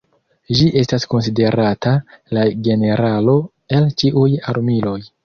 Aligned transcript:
Ĝi 0.59 0.63
estas 0.83 1.03
konsiderata 1.11 1.93
"La 2.37 2.45
Generalo 2.69 3.37
el 3.79 3.87
ĉiuj 4.03 4.31
Armiloj". 4.55 4.97